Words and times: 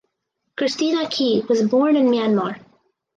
Christina 0.57 1.05
Kyi 1.07 1.45
was 1.47 1.61
born 1.61 1.95
in 1.95 2.07
Myanmar. 2.07 2.57